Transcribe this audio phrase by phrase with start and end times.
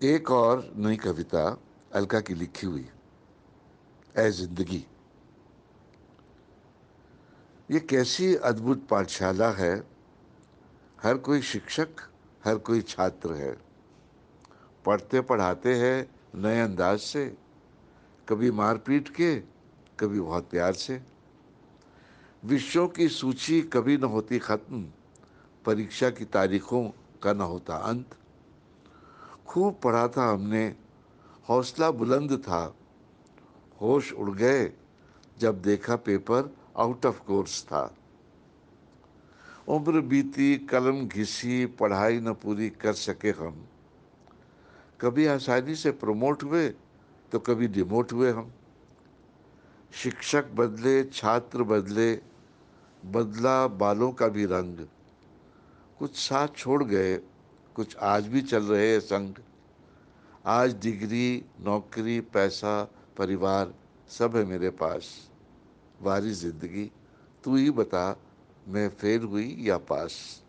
[0.00, 1.42] एक और नई कविता
[1.94, 2.86] अलका की लिखी हुई
[4.18, 4.84] ए ज़िंदगी।
[7.68, 9.76] ये कैसी अद्भुत पाठशाला है।
[11.02, 11.88] हर कोई शिक्षक,
[12.44, 13.56] हर कोई छात्र है।
[14.84, 17.26] पढ़ते पढ़ाते हैं नए अंदाज से,
[18.28, 19.34] कभी मारपीट के,
[20.00, 21.00] कभी बहुत प्यार से।
[22.42, 24.84] विषयों की सूची कभी न होती ख़त्म,
[25.64, 26.84] परीक्षा की तारीखों
[27.22, 28.16] का न होता अंत।
[29.48, 30.66] खूब पढ़ा था हमने।
[31.48, 32.74] हौसला बुलंद था।
[33.80, 34.72] होश उड़ गए
[35.38, 37.94] जब देखा पेपर आउट ऑफ़ कोर्स था।
[39.68, 43.64] उम्र बीती, कलम घिसी, पढ़ाई न पूरी कर सके हम।
[45.00, 46.68] कभी आसानी से प्रमोट हुए
[47.32, 48.52] तो कभी डिमोट हुए हम।
[49.92, 52.14] शिक्षक बदले, छात्र बदले,
[53.02, 54.86] बदला बालों का भी रंग।
[55.98, 57.16] कुछ साथ छोड़ गए
[57.76, 59.34] कुछ आज भी चल रहे हैं संग
[60.46, 63.74] आज डिग्री, नौकरी, पैसा, परिवार
[64.08, 65.30] सब है मेरे पास।
[66.02, 66.90] वारी ज़िंदगी,
[67.44, 68.16] तू ही बता,
[68.68, 70.42] मैं फेल हुई या पास?